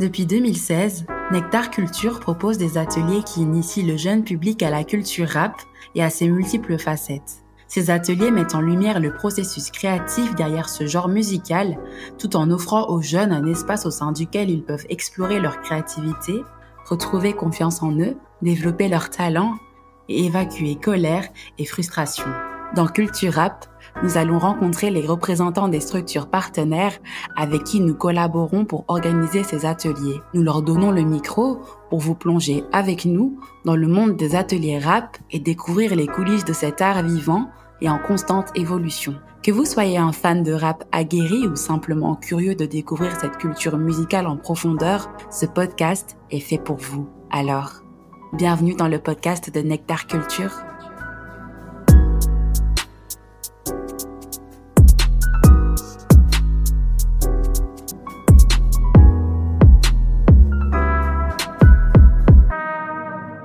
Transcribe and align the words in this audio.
Depuis 0.00 0.26
2016, 0.26 1.06
Nectar 1.30 1.70
Culture 1.70 2.18
propose 2.18 2.58
des 2.58 2.78
ateliers 2.78 3.22
qui 3.22 3.42
initient 3.42 3.86
le 3.86 3.96
jeune 3.96 4.24
public 4.24 4.60
à 4.64 4.70
la 4.70 4.82
culture 4.82 5.28
rap 5.28 5.54
et 5.94 6.02
à 6.02 6.10
ses 6.10 6.26
multiples 6.26 6.78
facettes. 6.78 7.44
Ces 7.68 7.90
ateliers 7.90 8.32
mettent 8.32 8.56
en 8.56 8.60
lumière 8.60 8.98
le 8.98 9.14
processus 9.14 9.70
créatif 9.70 10.34
derrière 10.34 10.68
ce 10.68 10.86
genre 10.86 11.08
musical, 11.08 11.78
tout 12.18 12.34
en 12.34 12.50
offrant 12.50 12.88
aux 12.88 13.02
jeunes 13.02 13.32
un 13.32 13.46
espace 13.46 13.86
au 13.86 13.92
sein 13.92 14.10
duquel 14.10 14.50
ils 14.50 14.64
peuvent 14.64 14.86
explorer 14.88 15.38
leur 15.38 15.60
créativité, 15.60 16.42
retrouver 16.86 17.32
confiance 17.32 17.80
en 17.80 17.92
eux, 17.92 18.16
développer 18.42 18.88
leurs 18.88 19.10
talents 19.10 19.54
et 20.08 20.26
évacuer 20.26 20.74
colère 20.74 21.28
et 21.58 21.64
frustration. 21.64 22.26
Dans 22.74 22.88
Culture 22.88 23.34
Rap, 23.34 23.66
nous 24.02 24.18
allons 24.18 24.40
rencontrer 24.40 24.90
les 24.90 25.06
représentants 25.06 25.68
des 25.68 25.78
structures 25.78 26.28
partenaires 26.28 26.98
avec 27.36 27.62
qui 27.62 27.78
nous 27.78 27.94
collaborons 27.94 28.64
pour 28.64 28.84
organiser 28.88 29.44
ces 29.44 29.64
ateliers. 29.64 30.20
Nous 30.32 30.42
leur 30.42 30.60
donnons 30.60 30.90
le 30.90 31.02
micro 31.02 31.60
pour 31.88 32.00
vous 32.00 32.16
plonger 32.16 32.64
avec 32.72 33.04
nous 33.04 33.38
dans 33.64 33.76
le 33.76 33.86
monde 33.86 34.16
des 34.16 34.34
ateliers 34.34 34.80
rap 34.80 35.16
et 35.30 35.38
découvrir 35.38 35.94
les 35.94 36.08
coulisses 36.08 36.44
de 36.44 36.52
cet 36.52 36.80
art 36.80 37.04
vivant 37.04 37.48
et 37.80 37.88
en 37.88 38.00
constante 38.00 38.50
évolution. 38.56 39.14
Que 39.44 39.52
vous 39.52 39.66
soyez 39.66 39.98
un 39.98 40.10
fan 40.10 40.42
de 40.42 40.52
rap 40.52 40.82
aguerri 40.90 41.46
ou 41.46 41.54
simplement 41.54 42.16
curieux 42.16 42.56
de 42.56 42.66
découvrir 42.66 43.14
cette 43.20 43.36
culture 43.38 43.76
musicale 43.76 44.26
en 44.26 44.36
profondeur, 44.36 45.12
ce 45.30 45.46
podcast 45.46 46.16
est 46.32 46.40
fait 46.40 46.58
pour 46.58 46.78
vous. 46.78 47.08
Alors, 47.30 47.84
bienvenue 48.32 48.74
dans 48.74 48.88
le 48.88 48.98
podcast 48.98 49.54
de 49.54 49.60
Nectar 49.60 50.08
Culture. 50.08 50.50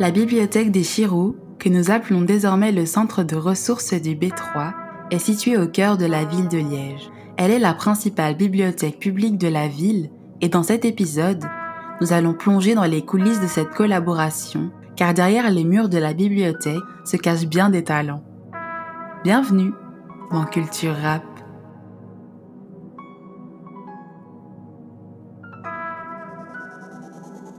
La 0.00 0.10
bibliothèque 0.10 0.70
des 0.70 0.82
Chirous, 0.82 1.36
que 1.58 1.68
nous 1.68 1.90
appelons 1.90 2.22
désormais 2.22 2.72
le 2.72 2.86
centre 2.86 3.22
de 3.22 3.36
ressources 3.36 3.92
du 3.92 4.14
B3, 4.14 4.72
est 5.10 5.18
située 5.18 5.58
au 5.58 5.66
cœur 5.66 5.98
de 5.98 6.06
la 6.06 6.24
ville 6.24 6.48
de 6.48 6.56
Liège. 6.56 7.10
Elle 7.36 7.50
est 7.50 7.58
la 7.58 7.74
principale 7.74 8.34
bibliothèque 8.34 8.98
publique 8.98 9.36
de 9.36 9.48
la 9.48 9.68
ville 9.68 10.08
et 10.40 10.48
dans 10.48 10.62
cet 10.62 10.86
épisode, 10.86 11.44
nous 12.00 12.14
allons 12.14 12.32
plonger 12.32 12.74
dans 12.74 12.86
les 12.86 13.04
coulisses 13.04 13.42
de 13.42 13.46
cette 13.46 13.74
collaboration 13.74 14.70
car 14.96 15.12
derrière 15.12 15.50
les 15.50 15.64
murs 15.64 15.90
de 15.90 15.98
la 15.98 16.14
bibliothèque 16.14 16.80
se 17.04 17.18
cachent 17.18 17.46
bien 17.46 17.68
des 17.68 17.84
talents. 17.84 18.24
Bienvenue 19.22 19.74
dans 20.32 20.46
Culture 20.46 20.96
Rap. 20.96 21.29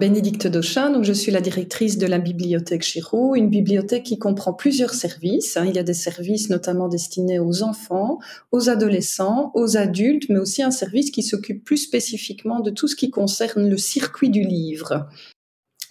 Bénédicte 0.02 0.48
Dauchin, 0.48 0.90
donc 0.90 1.04
je 1.04 1.14
suis 1.14 1.32
la 1.32 1.42
directrice 1.42 2.00
de 2.00 2.08
la 2.08 2.18
bibliothèque 2.18 2.82
Chirou, 2.82 3.36
une 3.36 3.52
bibliothèque 3.52 4.02
qui 4.02 4.18
comprend 4.18 4.52
plusieurs 4.52 4.96
services. 4.96 5.58
Hein. 5.58 5.66
Il 5.68 5.76
y 5.76 5.78
a 5.78 5.84
des 5.84 5.94
services 5.94 6.50
notamment 6.50 6.88
destinés 6.88 7.38
aux 7.38 7.62
enfants, 7.62 8.18
aux 8.52 8.68
adolescents, 8.68 9.52
aux 9.54 9.78
adultes, 9.78 10.28
mais 10.30 10.40
aussi 10.40 10.64
un 10.64 10.72
service 10.72 11.12
qui 11.12 11.22
s'occupe 11.22 11.64
plus 11.64 11.78
spécifiquement 11.78 12.62
de 12.62 12.72
tout 12.72 12.88
ce 12.88 12.96
qui 12.96 13.12
concerne 13.12 13.70
le 13.70 13.78
circuit 13.78 14.32
du 14.32 14.42
livre. 14.42 15.08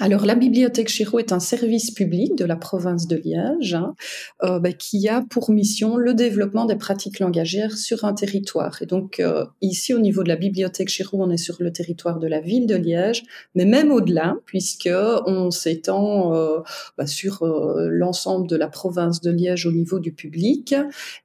Alors, 0.03 0.25
la 0.25 0.35
bibliothèque 0.35 0.89
Chirou 0.89 1.19
est 1.19 1.31
un 1.31 1.41
service 1.41 1.91
public 1.91 2.35
de 2.35 2.47
la 2.47 2.57
province 2.57 3.07
de 3.07 3.17
Liège 3.17 3.75
hein, 3.75 3.95
euh, 4.43 4.59
bah, 4.59 4.73
qui 4.73 5.07
a 5.09 5.21
pour 5.29 5.51
mission 5.51 5.99
le 5.99 6.15
développement 6.15 6.65
des 6.65 6.77
pratiques 6.77 7.19
langagières 7.19 7.77
sur 7.77 8.07
un 8.07 8.15
territoire. 8.15 8.81
Et 8.81 8.87
donc, 8.87 9.21
euh, 9.21 9.45
ici, 9.61 9.93
au 9.93 9.99
niveau 9.99 10.23
de 10.23 10.31
la 10.31 10.37
bibliothèque 10.37 10.89
Chirou, 10.89 11.23
on 11.23 11.29
est 11.29 11.37
sur 11.37 11.57
le 11.61 11.71
territoire 11.71 12.19
de 12.19 12.27
la 12.27 12.41
ville 12.41 12.67
de 12.67 12.77
Liège, 12.77 13.25
mais 13.55 13.67
même 13.67 13.93
au-delà, 13.93 14.37
puisque 14.47 14.89
on 15.27 15.51
s'étend 15.51 16.35
euh, 16.35 16.61
bah, 16.97 17.07
sur 17.07 17.41
l'ensemble 17.43 18.49
de 18.49 18.57
la 18.57 18.69
province 18.69 19.21
de 19.21 19.31
Liège 19.31 19.67
au 19.67 19.73
niveau 19.73 19.99
du 19.99 20.13
public. 20.13 20.75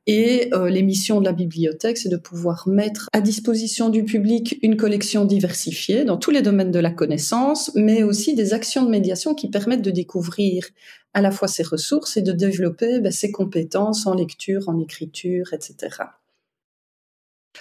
Et 0.06 0.50
les 0.68 0.84
missions 0.84 1.22
de 1.22 1.25
la 1.25 1.31
bibliothèque, 1.31 1.97
c'est 1.97 2.09
de 2.09 2.18
pouvoir 2.18 2.68
mettre 2.68 3.09
à 3.14 3.22
disposition 3.22 3.90
du 3.90 4.03
public 4.03 4.59
une 4.62 4.75
collection 4.75 5.24
diversifiée 5.24 6.03
dans 6.03 6.18
tous 6.18 6.31
les 6.31 6.41
domaines 6.41 6.72
de 6.72 6.80
la 6.80 6.91
connaissance, 6.91 7.72
mais 7.75 8.03
aussi 8.03 8.35
des 8.35 8.53
actions 8.53 8.65
de 8.74 8.90
médiation 8.90 9.36
qui 9.36 9.50
permettent 9.50 9.81
de 9.81 9.92
découvrir 9.92 10.66
à 11.14 11.22
la 11.22 11.31
fois 11.31 11.48
ses 11.48 11.64
ressources 11.64 12.18
et 12.18 12.22
de 12.22 12.31
développer 12.31 13.00
ben, 13.00 13.12
ses 13.12 13.31
compétences 13.31 14.06
en 14.06 14.14
lecture, 14.14 14.68
en 14.68 14.80
écriture, 14.80 15.53
etc. 15.53 16.03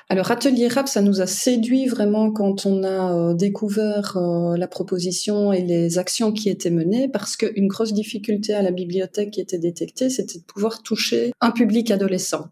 Alors 0.09 0.31
Atelier 0.31 0.69
Rap, 0.69 0.89
ça 0.89 1.03
nous 1.03 1.21
a 1.21 1.27
séduit 1.27 1.87
vraiment 1.87 2.31
quand 2.33 2.67
on 2.67 2.83
a 2.83 3.13
euh, 3.13 3.35
découvert 3.35 4.17
euh, 4.17 4.57
la 4.57 4.67
proposition 4.67 5.53
et 5.53 5.63
les 5.63 5.99
actions 5.99 6.33
qui 6.33 6.49
étaient 6.51 6.71
menées, 6.71 7.09
parce 7.09 7.37
qu'une 7.37 7.69
grosse 7.69 7.93
difficulté 7.93 8.55
à 8.55 8.63
la 8.63 8.71
bibliothèque 8.71 9.31
qui 9.31 9.41
était 9.41 9.59
détectée, 9.59 10.11
c'était 10.11 10.39
de 10.39 10.45
pouvoir 10.45 10.83
toucher 10.83 11.33
un 11.41 11.51
public 11.51 11.91
adolescent. 11.91 12.49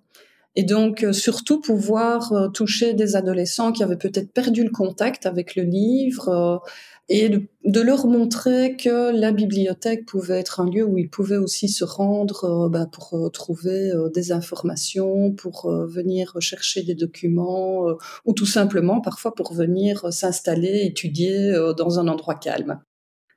Et 0.55 0.65
donc, 0.65 1.03
euh, 1.03 1.13
surtout 1.13 1.61
pouvoir 1.61 2.51
toucher 2.53 2.95
des 2.95 3.17
adolescents 3.17 3.73
qui 3.73 3.83
avaient 3.83 3.97
peut-être 3.97 4.33
perdu 4.33 4.65
le 4.65 4.71
contact 4.71 5.27
avec 5.27 5.57
le 5.57 5.63
livre, 5.63 6.63
et 7.09 7.29
de, 7.29 7.81
leur 7.81 8.07
montrer 8.07 8.77
que 8.77 9.11
la 9.15 9.33
bibliothèque 9.33 10.07
pouvait 10.07 10.39
être 10.39 10.61
un 10.61 10.71
lieu 10.71 10.85
où 10.85 10.99
ils 10.99 11.11
pouvaient 11.11 11.37
aussi 11.37 11.69
se 11.69 11.85
rendre 11.85 12.45
euh, 12.45 12.69
bah, 12.69 12.87
pour 12.91 13.15
euh, 13.15 13.29
trouver 13.29 13.91
euh, 13.91 14.09
des 14.09 14.33
informations, 14.33 15.33
pour 15.33 15.71
venir 15.71 16.35
chercher 16.41 16.83
des 16.83 16.95
documents 16.95 17.87
ou 18.25 18.33
tout 18.33 18.47
simplement 18.47 19.01
parfois 19.01 19.35
pour 19.35 19.53
venir 19.53 20.13
s'installer, 20.13 20.87
étudier 20.87 21.53
dans 21.77 21.99
un 21.99 22.09
endroit 22.09 22.35
calme. 22.35 22.81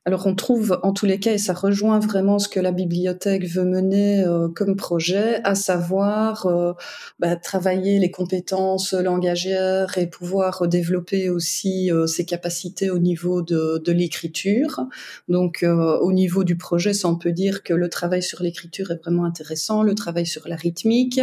Alors 0.07 0.27
on 0.27 0.35
trouve 0.35 0.79
en 0.83 0.93
tous 0.93 1.07
les 1.07 1.19
cas, 1.19 1.33
et 1.33 1.39
ça 1.39 1.53
rejoint 1.53 1.97
vraiment 1.97 2.37
ce 2.37 2.47
que 2.47 2.59
la 2.59 2.71
bibliothèque 2.71 3.47
veut 3.47 3.65
mener 3.65 4.23
euh, 4.23 4.47
comme 4.49 4.75
projet, 4.75 5.41
à 5.43 5.55
savoir 5.55 6.45
euh, 6.45 6.73
bah, 7.17 7.35
travailler 7.35 7.97
les 7.97 8.11
compétences 8.11 8.93
langagières 8.93 9.97
et 9.97 10.05
pouvoir 10.05 10.67
développer 10.67 11.31
aussi 11.31 11.91
euh, 11.91 12.05
ses 12.05 12.23
capacités 12.23 12.91
au 12.91 12.99
niveau 12.99 13.41
de, 13.41 13.81
de 13.83 13.91
l'écriture. 13.91 14.81
Donc 15.27 15.65
au 15.65 16.13
niveau 16.13 16.43
du 16.43 16.55
projet, 16.55 16.93
ça 16.93 17.09
on 17.09 17.15
peut 17.15 17.31
dire 17.31 17.63
que 17.63 17.73
le 17.73 17.89
travail 17.89 18.21
sur 18.21 18.43
l'écriture 18.43 18.91
est 18.91 19.01
vraiment 19.01 19.25
intéressant, 19.25 19.81
le 19.81 19.95
travail 19.95 20.27
sur 20.27 20.47
la 20.47 20.55
rythmique, 20.55 21.19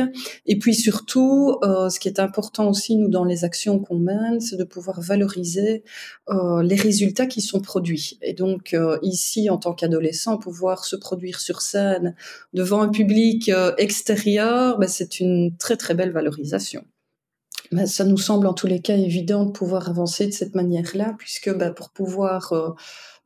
et 0.46 0.58
puis 0.58 0.74
surtout, 0.74 1.56
ce 1.62 2.00
qui 2.00 2.08
est 2.08 2.18
important 2.18 2.68
aussi 2.68 2.96
nous 2.96 3.08
dans 3.08 3.24
les 3.24 3.44
actions 3.44 3.78
qu'on 3.78 3.98
mène, 3.98 4.40
c'est 4.40 4.56
de 4.56 4.64
pouvoir 4.64 5.00
valoriser 5.00 5.84
les 6.62 6.76
résultats 6.76 7.26
qui 7.26 7.40
sont 7.42 7.60
produits. 7.60 8.18
Et 8.22 8.32
donc 8.32 8.71
ici, 9.02 9.50
en 9.50 9.58
tant 9.58 9.74
qu'adolescent, 9.74 10.38
pouvoir 10.38 10.84
se 10.84 10.96
produire 10.96 11.40
sur 11.40 11.62
scène 11.62 12.14
devant 12.52 12.82
un 12.82 12.88
public 12.88 13.48
euh, 13.48 13.72
extérieur, 13.78 14.78
ben, 14.78 14.88
c'est 14.88 15.20
une 15.20 15.56
très 15.56 15.76
très 15.76 15.94
belle 15.94 16.12
valorisation. 16.12 16.84
Ben, 17.70 17.86
ça 17.86 18.04
nous 18.04 18.18
semble 18.18 18.46
en 18.46 18.54
tous 18.54 18.66
les 18.66 18.80
cas 18.80 18.96
évident 18.96 19.46
de 19.46 19.50
pouvoir 19.50 19.88
avancer 19.88 20.26
de 20.26 20.32
cette 20.32 20.54
manière-là, 20.54 21.14
puisque 21.18 21.50
ben, 21.54 21.72
pour 21.72 21.90
pouvoir 21.90 22.52
euh, 22.52 22.70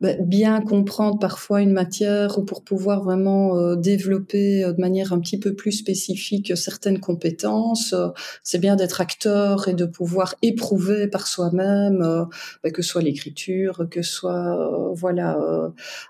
bien 0.01 0.61
comprendre 0.61 1.19
parfois 1.19 1.63
une 1.63 1.73
matière 1.73 2.39
ou 2.39 2.45
pour 2.45 2.63
pouvoir 2.63 3.03
vraiment 3.03 3.57
euh, 3.57 3.77
développer 3.77 4.63
euh, 4.63 4.73
de 4.73 4.81
manière 4.81 5.15
un 5.15 5.21
petit 5.21 5.39
peu 5.39 5.55
plus 5.55 5.73
spécifique 5.73 6.55
certaines 6.55 7.01
compétences, 7.01 7.95
euh, 7.95 8.09
c'est 8.43 8.59
bien 8.59 8.77
d'être 8.77 9.01
acteur 9.01 9.69
et 9.69 9.75
de 9.75 9.87
pouvoir 9.87 10.35
éprouver 10.43 11.09
par 11.09 11.27
soi-même, 11.27 12.27
ben, 12.63 12.73
que 12.73 12.83
ce 12.83 12.91
soit 12.91 13.03
l'écriture, 13.03 13.87
que 13.91 14.03
ce 14.03 14.13
soit 14.13 14.93
voilà 14.95 15.39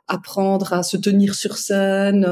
apprendre 0.09 0.73
à 0.73 0.83
se 0.83 0.97
tenir 0.97 1.35
sur 1.35 1.57
scène 1.57 2.27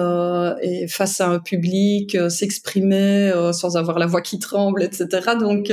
et 0.63 0.89
face 0.89 1.21
à 1.21 1.29
un 1.29 1.39
public, 1.39 2.17
s'exprimer 2.29 3.33
sans 3.53 3.77
avoir 3.77 3.99
la 3.99 4.07
voix 4.07 4.23
qui 4.23 4.39
tremble, 4.39 4.83
etc. 4.83 5.33
Donc 5.39 5.73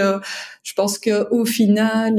je 0.64 0.74
pense 0.74 1.00
que 1.00 1.30
au 1.32 1.46
final, 1.46 2.16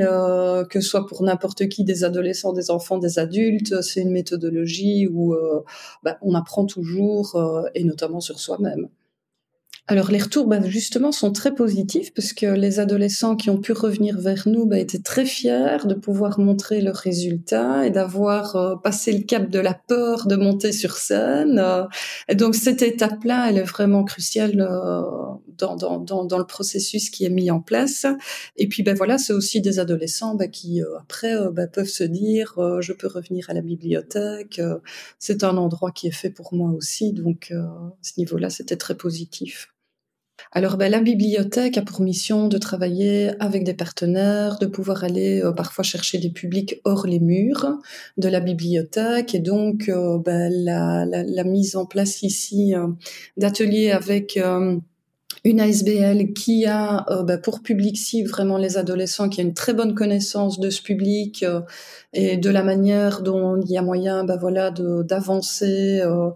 que 0.68 0.80
ce 0.80 0.88
soit 0.88 1.06
pour 1.06 1.22
n'importe 1.22 1.68
qui, 1.68 1.84
des 1.84 2.04
adolescents, 2.04 2.52
des 2.52 2.70
enfants, 2.70 2.98
des 2.98 3.18
adultes 3.18 3.51
c'est 3.82 4.00
une 4.00 4.12
méthodologie 4.12 5.08
où 5.08 5.34
euh, 5.34 5.62
bah, 6.02 6.18
on 6.22 6.34
apprend 6.34 6.66
toujours, 6.66 7.36
euh, 7.36 7.62
et 7.74 7.84
notamment 7.84 8.20
sur 8.20 8.38
soi-même. 8.38 8.88
Alors 9.88 10.12
les 10.12 10.18
retours, 10.18 10.46
bah, 10.46 10.60
justement, 10.64 11.10
sont 11.10 11.32
très 11.32 11.54
positifs 11.54 12.14
parce 12.14 12.32
que 12.32 12.46
les 12.46 12.78
adolescents 12.78 13.34
qui 13.34 13.50
ont 13.50 13.58
pu 13.58 13.72
revenir 13.72 14.16
vers 14.18 14.44
nous 14.46 14.64
bah, 14.64 14.78
étaient 14.78 15.00
très 15.00 15.24
fiers 15.24 15.78
de 15.84 15.94
pouvoir 15.94 16.38
montrer 16.38 16.80
leurs 16.80 16.96
résultats 16.96 17.84
et 17.84 17.90
d'avoir 17.90 18.54
euh, 18.54 18.76
passé 18.76 19.12
le 19.12 19.24
cap 19.24 19.50
de 19.50 19.58
la 19.58 19.74
peur 19.74 20.26
de 20.28 20.36
monter 20.36 20.70
sur 20.70 20.96
scène. 20.96 21.60
et 22.28 22.36
donc 22.36 22.54
cette 22.54 22.82
étape-là, 22.82 23.50
elle 23.50 23.58
est 23.58 23.62
vraiment 23.64 24.04
cruciale 24.04 24.56
dans, 25.58 25.76
dans, 25.76 25.98
dans, 25.98 26.24
dans, 26.24 26.38
le 26.38 26.46
processus 26.46 27.10
qui 27.10 27.24
est 27.24 27.30
mis 27.30 27.50
en 27.50 27.60
place. 27.60 28.06
Et 28.56 28.68
puis 28.68 28.82
ben 28.82 28.94
voilà, 28.94 29.18
c'est 29.18 29.32
aussi 29.32 29.60
des 29.60 29.78
adolescents 29.78 30.34
ben, 30.34 30.50
qui 30.50 30.82
euh, 30.82 30.98
après 30.98 31.34
euh, 31.34 31.50
ben, 31.50 31.68
peuvent 31.68 31.88
se 31.88 32.04
dire 32.04 32.54
euh, 32.58 32.80
je 32.80 32.92
peux 32.92 33.06
revenir 33.06 33.50
à 33.50 33.54
la 33.54 33.62
bibliothèque. 33.62 34.60
c'est 35.18 35.44
un 35.44 35.56
endroit 35.56 35.92
qui 35.92 36.08
est 36.08 36.12
fait 36.12 36.30
pour 36.30 36.54
moi 36.54 36.70
aussi. 36.70 37.12
Donc 37.12 37.52
à 37.52 37.92
ce 38.02 38.12
niveau-là, 38.18 38.50
c'était 38.50 38.76
très 38.76 38.96
positif. 38.96 39.72
alors, 40.50 40.76
ben, 40.76 40.90
la 40.90 41.00
bibliothèque 41.00 41.78
a 41.78 41.82
pour 41.82 42.00
mission 42.00 42.48
de 42.48 42.58
travailler 42.58 43.30
avec 43.40 43.64
des 43.64 43.74
partenaires, 43.74 44.58
de 44.58 44.66
pouvoir 44.66 45.04
aller 45.04 45.40
euh, 45.42 45.52
parfois 45.52 45.84
chercher 45.84 46.18
des 46.18 46.30
publics 46.30 46.80
hors 46.84 47.06
les 47.06 47.20
murs 47.20 47.78
de 48.16 48.28
la 48.28 48.40
bibliothèque. 48.40 49.34
Et 49.34 49.38
donc, 49.38 49.88
euh, 49.88 50.18
ben, 50.18 50.52
la, 50.52 51.06
la, 51.06 51.22
la, 51.22 51.44
mise 51.44 51.76
en 51.76 51.86
place 51.86 52.22
ici 52.22 52.74
euh, 52.74 52.88
d'ateliers 53.36 53.90
avec 53.92 54.38
une 55.44 55.60
ASBL 55.60 56.32
qui 56.32 56.66
a 56.66 57.04
euh, 57.10 57.22
bah, 57.22 57.38
pour 57.38 57.62
public 57.62 57.96
cible 57.96 58.28
vraiment 58.28 58.58
les 58.58 58.76
adolescents, 58.76 59.28
qui 59.28 59.40
a 59.40 59.44
une 59.44 59.54
très 59.54 59.74
bonne 59.74 59.94
connaissance 59.94 60.60
de 60.60 60.70
ce 60.70 60.82
public 60.82 61.42
euh, 61.42 61.60
et 62.12 62.36
de 62.36 62.50
la 62.50 62.62
manière 62.62 63.22
dont 63.22 63.60
il 63.60 63.70
y 63.70 63.78
a 63.78 63.82
moyen 63.82 64.24
bah, 64.24 64.36
voilà, 64.36 64.70
d'avancer 64.70 66.00
euh, 66.00 66.30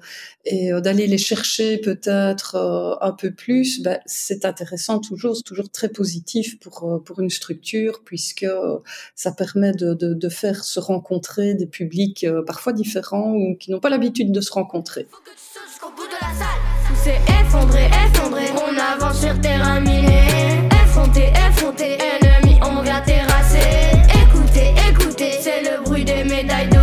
et 0.44 0.70
d'aller 0.80 1.06
les 1.06 1.18
chercher 1.18 1.78
peut-être 1.78 2.98
un 3.00 3.12
peu 3.12 3.30
plus, 3.30 3.82
bah, 3.82 3.98
c'est 4.06 4.44
intéressant 4.44 5.00
toujours, 5.00 5.36
c'est 5.36 5.42
toujours 5.42 5.68
très 5.68 5.88
positif 5.88 6.58
pour, 6.60 7.02
pour 7.04 7.20
une 7.20 7.30
structure 7.30 8.02
puisque 8.04 8.46
ça 9.14 9.32
permet 9.32 9.72
de, 9.72 9.94
de, 9.94 10.14
de 10.14 10.28
faire 10.28 10.64
se 10.64 10.80
rencontrer 10.80 11.54
des 11.54 11.66
publics 11.66 12.26
parfois 12.46 12.72
différents 12.72 13.34
ou 13.34 13.56
qui 13.56 13.70
n'ont 13.70 13.80
pas 13.80 13.90
l'habitude 13.90 14.32
de 14.32 14.40
se 14.40 14.52
rencontrer 14.52 15.06
tout 16.86 16.94
s'est 16.94 17.20
effondré, 17.40 17.90
effondré. 18.06 18.44
On 18.54 18.76
avance 18.94 19.20
sur 19.20 19.40
terrain 19.40 19.80
miné. 19.80 20.22
Effronté, 20.84 21.32
effronté. 21.48 21.98
Ennemi, 21.98 22.60
on 22.62 22.82
vient 22.82 23.00
terrasser. 23.00 23.58
Écoutez, 24.22 24.74
écoutez. 24.88 25.38
C'est 25.40 25.62
le 25.62 25.82
bruit 25.84 26.04
des 26.04 26.24
médailles. 26.24 26.75